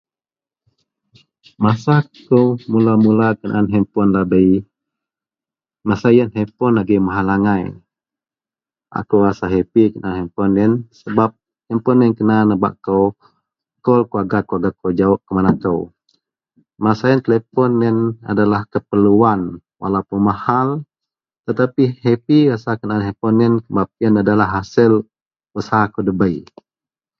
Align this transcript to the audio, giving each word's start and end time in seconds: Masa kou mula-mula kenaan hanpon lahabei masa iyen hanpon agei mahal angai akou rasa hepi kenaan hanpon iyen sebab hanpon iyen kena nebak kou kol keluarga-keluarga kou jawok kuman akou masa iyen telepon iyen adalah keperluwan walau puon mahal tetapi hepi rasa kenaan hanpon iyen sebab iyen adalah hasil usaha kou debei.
Masa 1.63 1.95
kou 2.27 2.47
mula-mula 2.71 3.27
kenaan 3.39 3.67
hanpon 3.73 4.07
lahabei 4.13 4.51
masa 5.87 6.07
iyen 6.15 6.31
hanpon 6.37 6.79
agei 6.81 6.99
mahal 7.07 7.27
angai 7.35 7.63
akou 8.99 9.19
rasa 9.25 9.45
hepi 9.55 9.83
kenaan 9.91 10.17
hanpon 10.19 10.51
iyen 10.59 10.73
sebab 10.99 11.29
hanpon 11.69 12.01
iyen 12.01 12.17
kena 12.17 12.35
nebak 12.49 12.75
kou 12.85 13.05
kol 13.85 14.01
keluarga-keluarga 14.09 14.69
kou 14.79 14.89
jawok 14.99 15.21
kuman 15.25 15.47
akou 15.53 15.79
masa 16.83 17.03
iyen 17.07 17.23
telepon 17.25 17.71
iyen 17.81 17.97
adalah 18.31 18.61
keperluwan 18.73 19.41
walau 19.81 20.03
puon 20.07 20.23
mahal 20.29 20.67
tetapi 21.45 21.83
hepi 22.03 22.37
rasa 22.51 22.71
kenaan 22.79 23.05
hanpon 23.07 23.39
iyen 23.41 23.53
sebab 23.65 23.87
iyen 24.01 24.15
adalah 24.23 24.47
hasil 24.55 24.91
usaha 25.59 25.91
kou 25.93 26.03
debei. 26.07 26.37